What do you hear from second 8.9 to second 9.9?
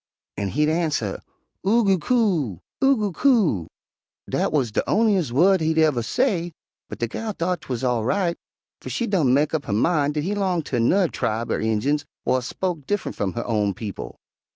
done mek up her